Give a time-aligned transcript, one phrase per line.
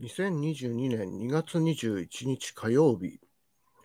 [0.00, 3.20] 2022年2月21日火曜日、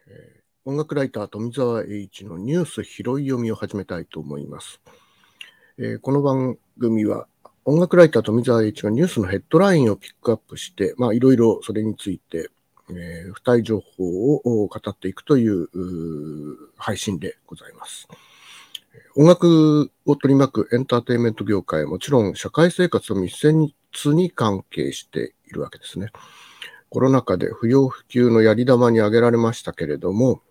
[0.08, 4.80] えー、音楽ライター富澤栄一のニュース拾い読みを始めたいと思います。
[5.78, 7.28] えー、この番組は
[7.66, 12.50] 音楽ライター富澤栄一がニュースのヘッドラインをピックアップして、まあいろいろそれについて、
[12.92, 15.68] えー、付帯情報を語っていくという
[16.78, 18.08] 配信でございます。
[19.18, 26.12] 音楽を取り巻くエンターテインメント業界はもちろん社会生活と密接に関係しているわけですね。
[26.90, 30.42] コロナ禍で不要不急のやり玉に挙げられましたけれども、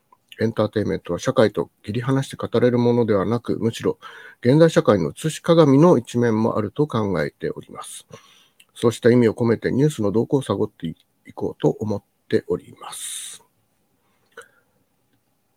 [0.41, 3.99] エンターテインメントは社会と切り離して語れるものではなく、むしろ
[4.41, 8.07] 現代社会の写し鏡の一面もあると考えております。
[8.75, 10.97] そうした意味を込めてニュースの動向を探ってい
[11.33, 13.45] こうと思っております。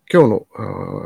[0.09, 0.47] 今日の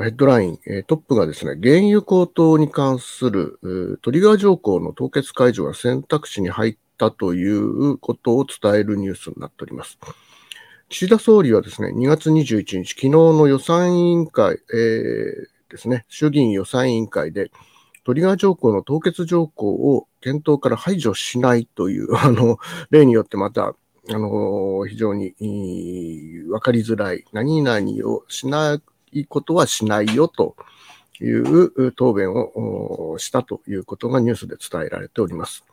[0.04, 9.98] ヘッドライン、トップがですね、原油高騰に関するトリガー条項の凍結解除が選択肢に入ったということを伝えるニュースになっております。
[10.90, 17.50] 岸田総理はですね、2月21日、昨日の予算委員会、えー、ですね、衆議院予算委員会で、
[18.04, 22.60] トリガー条項の凍結条項を検討から排除しないという、 あの、
[22.92, 23.76] 例によってまた、
[24.10, 28.80] あの、非常に分かりづらい、何々をしな
[29.14, 30.56] いことはしないよと
[31.20, 35.64] いう答弁をしたということがニュースで伝えられております。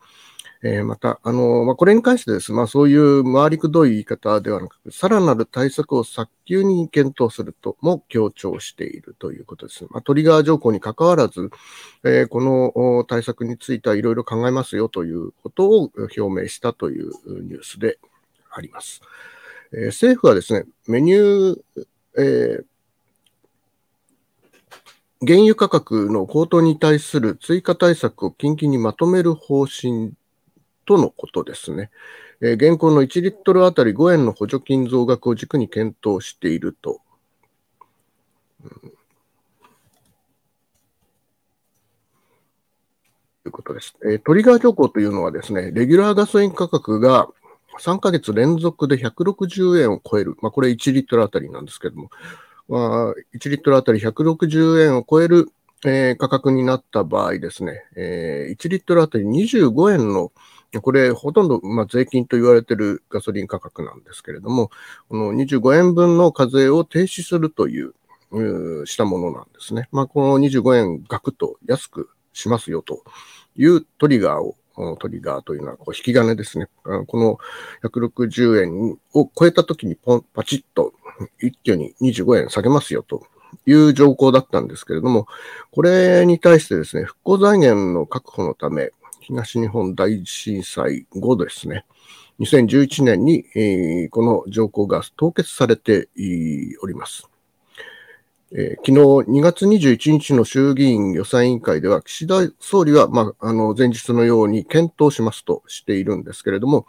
[0.61, 2.51] えー、また、あの、まあ、これに関してです。
[2.51, 9.85] まあ、そういう回りくどい言い方ではなく、さらなる対策を早急に検討するとも強調しているということです。
[9.89, 11.49] まあ、トリガー条項に関わらず、
[12.03, 17.11] えー、この対策についてはいろいろ考えますよということを表明したという
[17.43, 17.97] ニュースで
[18.51, 19.01] あります。
[19.71, 21.85] えー、政府はですね、メニュー、
[22.17, 22.63] え
[25.25, 30.13] 原油価格の高騰に対する追加対策を近々にまとめる方針
[30.89, 31.91] とのことですね。
[32.41, 36.99] えー、現行の1リットルあたり5円の補助金増額を軸に検討していると。
[38.63, 38.91] うん
[43.43, 43.95] ということです。
[44.03, 47.29] えー、トリガー条項というのはですね、レギュラーガソリン価格が
[47.79, 50.37] 3ヶ月連続で160円を超える。
[50.41, 52.09] まあ、これ1リットルあたりなんですけども、
[52.67, 55.51] まあ、1リットルあたり160円を超える、
[55.85, 60.31] え、価格になった場合ですね、えー、1リットルあたり25円の
[60.81, 64.69] これ、ほとんど、まあ、税金と言われているガソリン価格なんですけれども、
[65.07, 67.93] この25円分の課税を停止するという、
[68.85, 69.89] したものなんですね。
[69.91, 73.03] まあ、この25円ガクと安くしますよと
[73.55, 74.55] いうトリガーを、
[74.97, 76.67] トリガーというのは引き金ですね。
[76.83, 77.39] この
[77.89, 80.93] 160円を超えた時にポン、パチッと
[81.41, 83.25] 一挙に25円下げますよと
[83.65, 85.27] いう条項だったんですけれども、
[85.71, 88.91] これに対してですね、復興財源の確保のため、
[89.29, 91.85] 東日本大震災後ですね、
[92.39, 96.09] 2011年に、えー、この条項が凍結されて
[96.81, 97.29] おります。
[98.51, 98.93] えー、昨日
[99.29, 106.87] 2月21日の衆議院予算委員会では、岸田総理は、まあ、あの前日のように検討しますとしているんですけれども、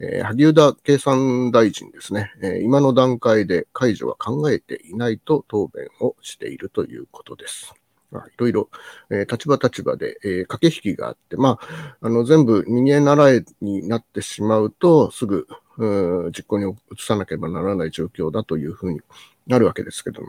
[0.00, 7.74] えー、萩生田経産大臣ですね、えー、今の段階で解除は考えていないと答弁をしているということです。
[8.10, 8.68] まあ、いろいろ、
[9.10, 15.46] えー、立場立場で、えー、駆け引きがあって、まあ、あの、全部逃げ習いになってしまうと、すぐ、
[15.78, 19.00] う実行に移さなければならない状況だというふうに
[19.46, 20.28] なるわけですけども、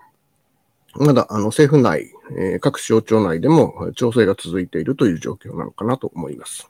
[0.95, 6.69] まだ、あの、政府内、えー、各省庁内でも調整が続いているという状況なのかなと思います。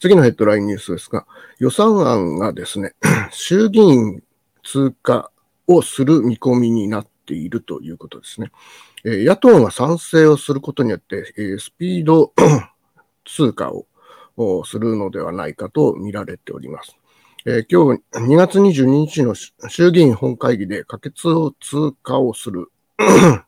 [0.00, 1.26] 次のヘッドラインニュースですが、
[1.58, 2.94] 予算案がですね、
[3.30, 4.22] 衆議院
[4.62, 5.30] 通過
[5.66, 8.50] をする見込みになっているということですね。
[9.04, 11.24] え野党が賛成をすることによって、
[11.58, 12.32] スピード
[13.26, 13.70] 通過
[14.36, 16.96] をするのではないかと見られております。
[17.46, 22.72] え今日2月22日の衆議院本会議で可決を通過をする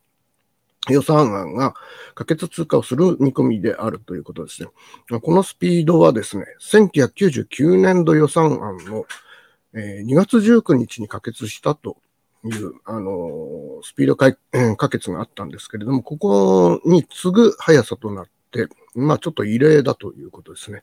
[0.90, 1.74] 予算案が
[2.14, 4.68] 可決通過をする見込みであるということですね。
[5.20, 9.06] このスピードはですね、1999年度予算案の
[9.74, 11.96] 2月19日に可決したと
[12.48, 20.82] いう、あの、スピード可決があったんですけれども、ここに次ぐ速さとなって、まあちょっと異例だということですね。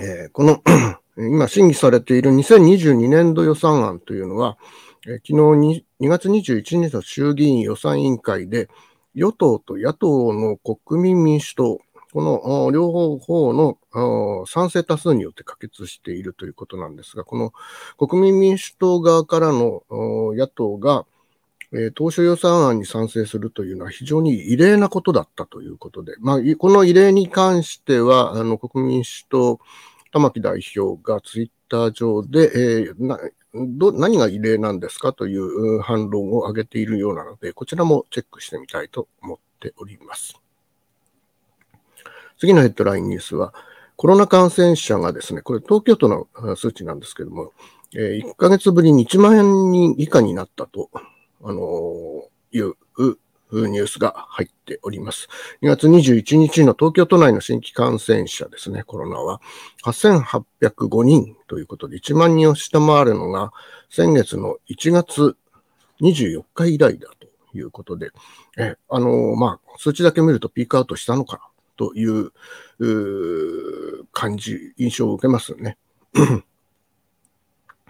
[0.00, 0.62] えー、この
[1.16, 4.58] 今審議されている2022年度予算案というのは、
[5.06, 8.68] え、昨日2月21日の衆議院予算委員会で、
[9.14, 11.78] 与党と野党の国民民主党、
[12.14, 17.52] この両方の賛成多数によって可決しているということなんですが、この
[17.98, 21.06] 国民民主党側からの野党が、
[21.96, 29.58] 当初予算案に賛成するというのは非常に異例なことだったということで、まあ、この異例に関しては、あの国民民主党
[30.12, 33.18] 玉木代表がツイッター上で、えー、な
[33.54, 40.43] ど何が異例なんですかという反論を挙げているようなので、こちらもチェックしてみたいと思っております。
[42.38, 43.54] 次のヘッドラインニュースは、
[43.96, 47.52] コロナ感染者がですね、これ東京都の数値なんですけども、
[47.94, 50.90] え1ヶ月ぶりに1万人以下になったと、
[51.42, 52.76] あのー、いう
[53.52, 55.28] ニュースが入っております。
[55.62, 59.40] 2月21日の東京都内の新規感染者ですね、コロナは
[59.84, 63.52] 8805人ということで、1万人を下回るのが
[63.90, 65.36] 先月の1月
[66.00, 68.10] 24日以来だということで、
[68.58, 72.32] えあのー、まあ、数値だけ見るとピークアウトしたのかという
[74.12, 75.76] 感じ、印象を受けますね。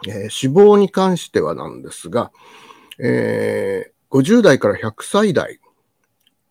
[0.07, 2.31] えー、死亡に関してはなんですが、
[2.99, 5.61] えー、50代から100歳代、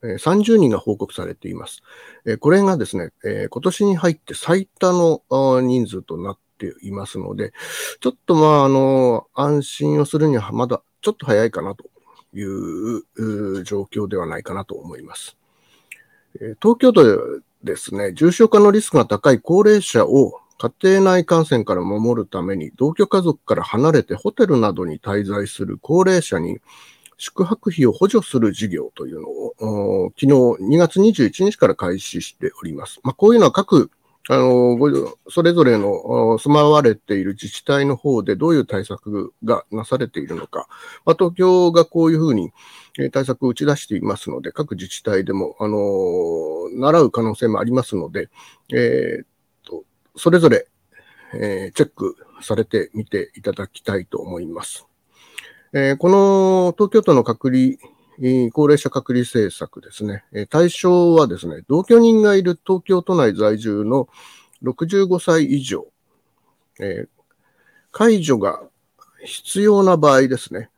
[0.03, 1.81] え、30人が報告されています。
[2.25, 7.53] え、これがですね、え、今年に入って最多の人数となっていますので、
[8.01, 11.85] ちょっとまあ、あの、安心をするにはまだちょっと早いかなと
[12.33, 15.37] いう状況ではないかなと思います。
[16.39, 26.59] 東京都ですね、重症化のリスクが高い高齢者を家庭内感染から守るために同居家族から離れてホテルなどに滞在する高齢者に
[27.17, 32.99] 宿泊費を補助する事業というのを昨日2月21日から開始しております。
[33.03, 33.91] まあ、こういうのは各
[34.29, 34.77] あの、
[35.29, 40.67] それぞれの住まわれている自治体の方でどういう対策がなされているのか、
[41.05, 42.51] まあ、東京がこういうふうに
[43.11, 48.29] 対策を打ち出していますので、各自治体でも、あの、習う可能性もありますので、
[48.73, 49.27] えー、っ
[49.65, 49.83] と、
[50.15, 50.67] それぞれ、
[51.33, 54.85] えー、チェックされてみていただきたいと思います。
[55.73, 57.73] えー、この東京都の隔離
[58.51, 60.23] 高齢者隔離政策ですね。
[60.49, 64.07] 対象はですね、同居人がいる東京都内在住の
[64.63, 65.87] 65歳以上、
[66.79, 67.07] えー、
[67.91, 68.61] 解除が
[69.25, 70.69] 必要な場合ですね。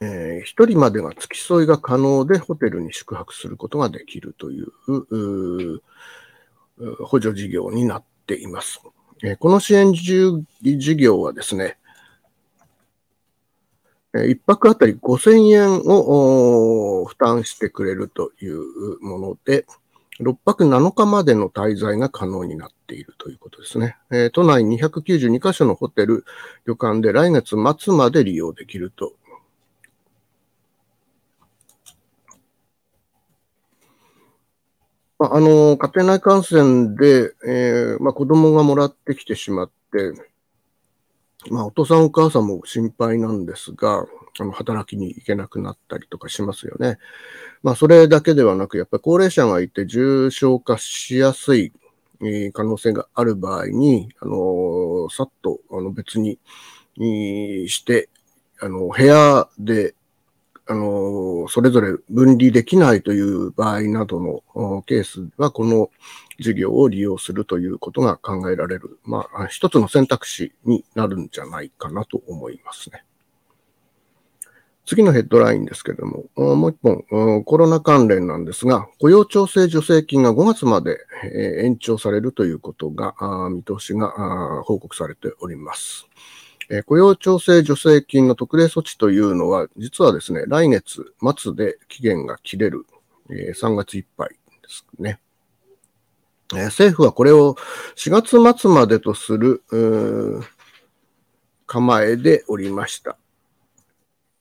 [0.00, 4.70] えー、一人までが付き添いが可能でホテルに宿泊することができるという
[7.04, 8.80] 補助事業になっています。
[9.24, 11.78] えー、この支援事業はですね、
[14.14, 19.66] 一泊あたり5000円を負担してくれるというもので、
[20.20, 23.96] 6泊7日までの滞在が可能になっているということですね。
[24.10, 26.24] えー、都内292カ所のホテル、
[26.66, 29.12] 旅館で来月末まで利用できると。
[35.20, 40.12] まあ、あの、家庭内感染で、えーまあ、子供がもらってきてしまって、
[41.50, 44.04] まあ、お父さんお母さんも心配なんですが、
[44.40, 46.98] あの働きに行けなくなったりとかしますよね。
[47.62, 51.72] まあ、それだけではなく、やっぱり高齢者がいて重症化しやすい
[52.52, 56.38] 可能性がある場合に、あの、さっとあの別に
[56.96, 58.08] して、
[58.60, 59.94] あの、部屋で
[60.70, 64.20] あの、それぞれ分離できないという場合など
[64.54, 65.90] のケースは、この
[66.38, 73.02] 事業を利用するということが考えられる、まあ、一つの選択肢になるんじゃないかなと思いますね。
[74.84, 80.98] 次のヘッドラインですけれども、もう一本、コロナ関連なんですが、雇用調整助成金が5月まで
[81.62, 83.14] 延長されるということが、
[83.50, 86.06] 見通しが報告されております。
[86.70, 92.86] え、雇用調整助成金の特例措置というのは、実はですね、来月末で期限が切れる、
[93.30, 94.36] え、3月いっぱいで
[94.68, 95.18] すね。
[96.54, 97.56] え、政府はこれを
[97.96, 99.62] 4月末までとする
[101.66, 103.16] 構えでおりました。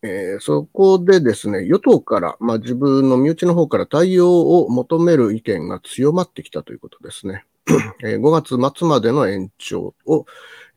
[0.03, 7.45] えー、そこでですね、与党から、まあ、自分の身内の方から対応を求める意見が強まってきたということですね。
[8.03, 10.25] え、5月末までの延長を、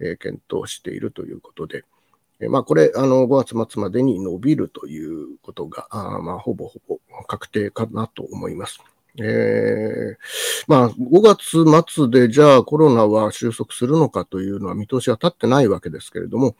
[0.01, 1.85] え検討しているということで、
[2.41, 8.81] えまあ、これ、あの、5月末までに伸びるということが、あまあ、ほぼほぼ確定かなと思います。
[9.19, 10.17] えー、
[10.67, 16.55] まあ、5月末でじゃあコロナは収束するのかというのは見通しは立ってないわけですけれども、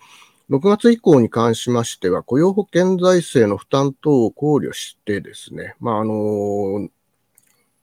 [0.51, 6.89] 6月以降に関しましては、雇用保険財政の負担等を考慮してですね、まあ、あの、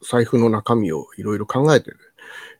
[0.01, 1.92] 財布の中身をいろいろ考えて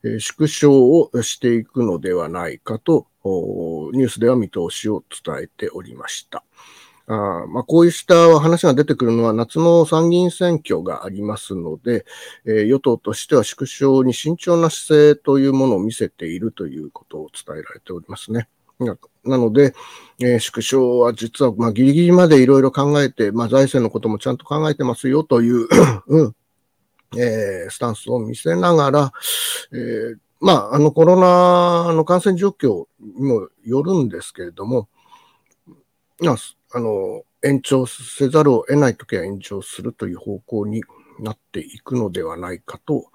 [0.04, 6.44] え縮小をしていくのではないかと、ニュースでは見通しを伝えておりました。
[7.10, 12.04] あまあ、こうした話が出てくるのは夏の参議院選挙がありますので、
[12.44, 18.48] えー、与党としては縮小に慎重な姿勢というものを見せているということを伝えられておりますね。
[18.78, 19.74] なので、
[20.20, 25.66] えー、縮小は実は、まあ、ギリギリまでいろいろ考えて、まあ、財政のこともちゃんと考えてますよという
[26.08, 26.36] うん、
[27.16, 29.12] えー、スタンスを見せながら、
[29.72, 34.88] えー、まあ、あのコロナの感染状況にもよるんですけれども、
[36.20, 36.36] まあ、
[36.72, 40.82] あの、延長せざるを得ないときは延長するという方向に
[41.20, 43.06] なっていくのではないかと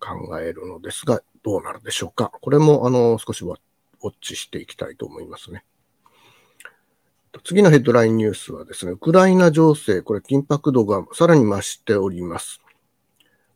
[0.00, 2.32] 考えるのですが、どうなるでしょうか。
[2.40, 5.64] これも、あの、少しウォッチしていきたいと思いますね。
[7.44, 12.60] 次のヘッドラインニュースはですね、ウクライナ情勢、これ緊迫度がさらに増しております。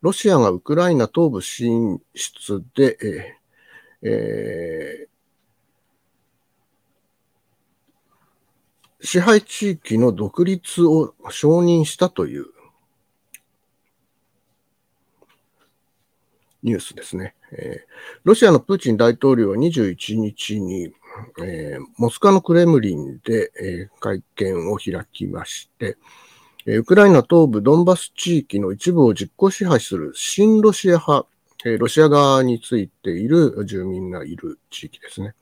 [0.03, 12.47] ロシアがウクライナ東部進出で、えーえー、支配地域の独立を承認したという
[16.65, 17.37] ニュースですね。
[17.53, 17.91] えー、
[18.25, 20.93] ロシアのプーチン大統領は21日に、
[21.45, 25.97] えー、モスクワのクレムリンで、えー、会見を開きまして、
[26.67, 31.27] ウクライナ東部ドンバス地域の一部を実効支配する新ロシア派、
[31.79, 35.35] ロシア側についている住民がいる地域ですね。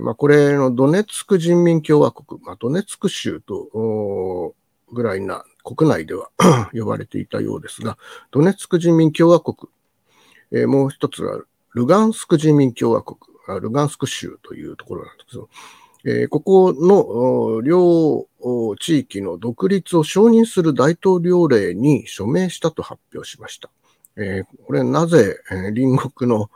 [0.00, 4.54] まあ、これのドネツク人民共和国、まあ、ドネツク州と
[4.90, 6.30] ぐらいな国内では
[6.72, 7.98] 呼ばれていたようですが、
[8.30, 9.70] ドネツク人民共和国、
[10.66, 11.42] もう一つは
[11.74, 13.18] ルガンスク人民共和国、
[13.60, 15.50] ルガンスク州というところなんですけど、
[16.08, 18.28] えー、ここの両
[18.78, 23.70] 地域の独立を承認する大統領令に署名したと発表しました。
[24.16, 26.48] えー、これなぜ、隣国の、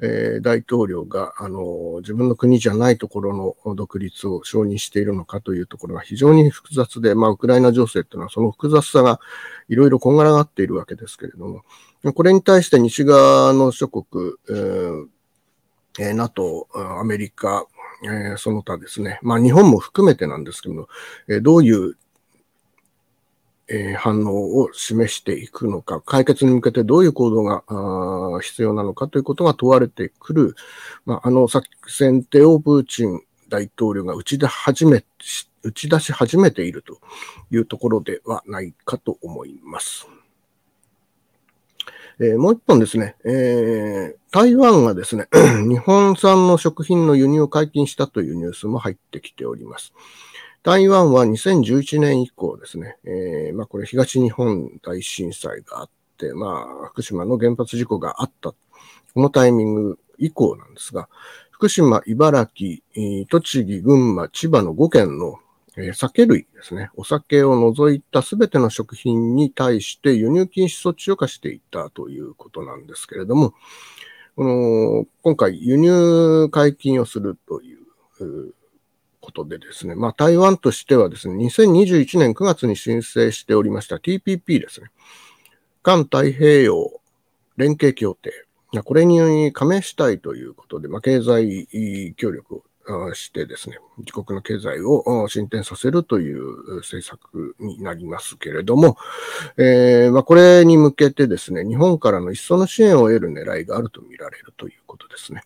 [0.00, 9.20] えー、大統領が、あの自分の国じゃないところの独立を承認しているのかというところが非常に複雑で、まあ、ウクライナ情勢というのはその複雑さが
[9.68, 11.62] いろいろこんがらがっているわけですけれども、
[12.12, 15.06] これに対して西側の諸国、えー
[16.00, 17.66] えー、NATO、アメリカ、
[18.06, 20.88] えー、その他ですね、まあ日本も含めてなんですけど
[21.28, 21.96] えー、どういう、
[23.68, 27.62] えー、反応を示していくのか、解決に向けてどういう行動が
[28.40, 30.54] 必要なのかということが問われてくる、
[31.04, 35.04] まあ、あの作戦手をプーチン大統領が打ち出始め、
[35.62, 36.98] 打ち出し始めていると
[37.50, 40.06] いうところではないかと思います。
[42.18, 45.28] えー、もう一本ですね、えー、台湾がですね、
[45.68, 49.92] 日本産の食品の輸入を解禁したというニュースも入ってきております。
[50.62, 58.56] 台湾は2011年以降ですね、えー、まあこれ東日本大震災があって、まあ福島の原発事故があった、こ
[59.16, 61.10] のタイミング以降なんですが、
[61.50, 62.82] 福島、茨城、
[63.28, 65.38] 栃木、群馬、千葉の5県の
[65.76, 66.90] え、酒類ですね。
[66.94, 73.52] お酒を除いたすべての食品に対して輸入禁止措置を課していたということなんですけれども、
[74.36, 78.54] この今回輸入解禁をするという
[79.20, 84.90] ことでですね、まあ台湾としてはですね、2021年9月に申請しておりました TPP ですね。
[85.82, 87.00] 環太平洋
[87.56, 88.32] 連携協定。
[88.84, 92.64] これに加盟したいということで、まあ、経済協力を
[93.14, 98.96] してですね、自国の経済を進展させるという政策になりますけれども、
[99.56, 105.42] えー、まあ、これに向けてですね、日本からの一層の支援を得る狙いがあると見られるということですね。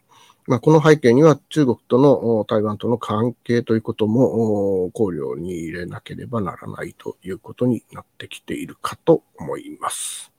[0.47, 10.33] まあ、この背景には中国との台湾との関係ということも考慮に入れなければならないということになってきているかと思います。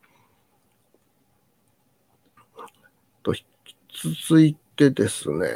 [3.23, 3.43] と、引
[3.87, 5.47] き続いてですね、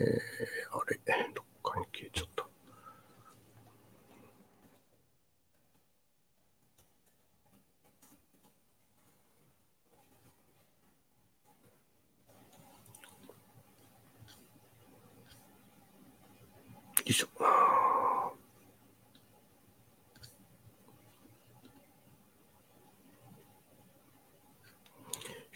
[0.00, 0.98] ー、あれ、
[1.34, 2.42] どっかに消えちゃった。
[2.42, 2.48] よ
[17.06, 17.28] いしょ。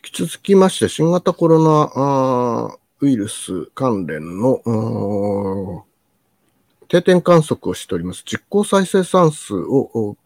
[0.04, 5.84] 引き続きまして、新型コロナウイルス関連の
[6.86, 8.22] 定点観測をしております。
[8.24, 10.16] 実効再生産数を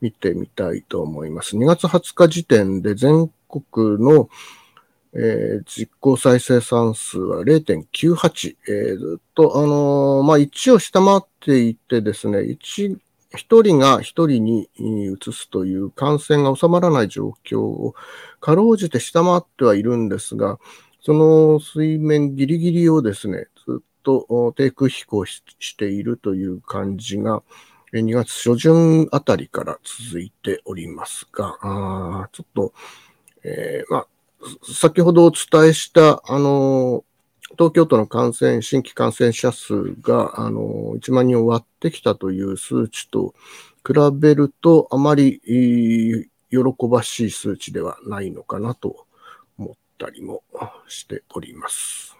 [0.00, 1.56] 見てみたいと思います。
[1.56, 4.28] 2月20日時点で全国の、
[5.12, 12.96] えー、実効再生産数は0.98、えー、ずっと、あのー、まあ、1を下回っていてですね、1、
[13.36, 17.96] 一人が一人に移すという感染が収まらない状況を
[18.40, 20.60] かろうじて下回ってはいるんですが、
[21.02, 25.42] その水面ギリギリをですね、ずっと低空飛行し
[25.76, 27.42] ているという感じが、
[27.92, 32.72] 2月初旬あたりから続いておりますが、あちょっと、
[33.42, 34.06] えー、まあ、
[34.62, 37.04] 先ほどお伝えした、あの、
[37.52, 43.34] 東京都の感染、新規感染者数が、あの、1万人を割ってきたという数値と
[43.86, 45.40] 比べると、あまり
[46.50, 49.06] 喜ばしい数値ではないのかなと
[50.00, 50.42] たりも
[50.88, 52.16] しております。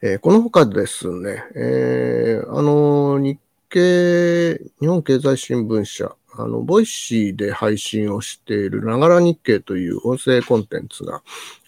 [0.00, 11.22] えー、この他ですね、えー、あの、日経、日本経済新聞社、あの、 Voicy で配信をしているながら日経という音声コンテンツが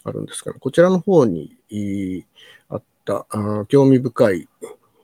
[0.04, 1.56] あるんですが、こちらの方に
[2.68, 4.48] あったあ興味深い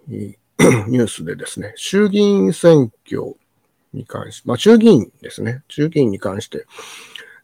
[0.08, 3.37] ニュースでですね、衆議院選挙
[3.92, 6.66] に関し、まあ、衆議院ですね、衆議院に関して、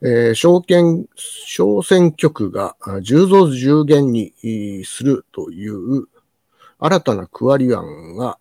[0.05, 4.33] えー、小県、小選挙区が10増10減に
[4.85, 6.09] するという
[6.85, 8.37] 新たな区割り案が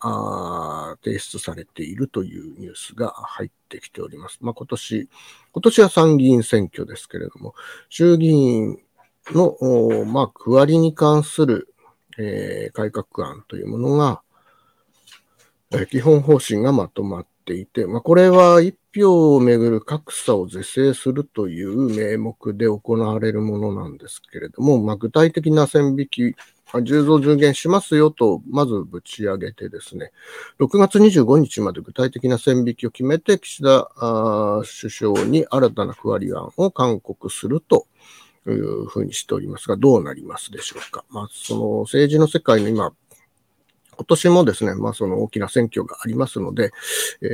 [1.03, 4.39] 提出されているというニュースが入ってきております。
[4.41, 5.10] まあ、今年、
[5.51, 7.53] 今年は参議院選挙ですけれども、
[7.89, 8.80] 衆議院
[9.27, 9.56] の、
[10.06, 11.72] まあ、区割りに関する、
[12.18, 14.24] えー、改革案というものが、
[15.74, 26.36] えー、基本方針がまとまっていて、まあ、これは一票をめぐる格差を是正するという名目で行われるものなんですけれども、まあ、具体的な線引き、
[26.74, 30.12] 10増10減しますよと、まずぶち上げてですね、
[30.60, 33.89] 6月25日まで具体的な線引きを決めて、岸田
[34.63, 37.88] 首相に新たな区割り案を勧告すると
[38.48, 41.03] いうふうにしておりますが、どうなりますでしょうか。
[41.10, 42.93] まあ、その政治の世界の今、
[43.95, 46.71] 今年もですね、まあその大きな選挙がありますので、
[47.21, 47.27] え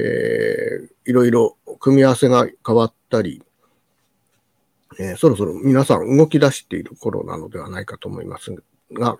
[1.05, 3.41] ー、いろいろ組み合わせが変わったり、
[4.99, 8.55] えー、そろそろ皆さん動き出している頃なのではないかと思います
[8.91, 9.17] が、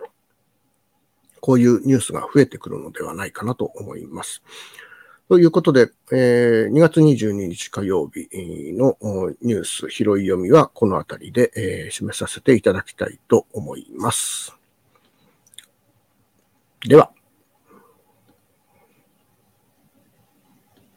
[1.39, 4.41] こういうニュースが増えてくるのではないかなと思います。
[5.29, 8.29] ということで、えー、2月22日火曜日
[8.73, 8.97] の
[9.41, 14.55] ニュース拾い読みはこのあたりで、えー、締めさせていただきたいと思います。
[16.87, 17.16] では。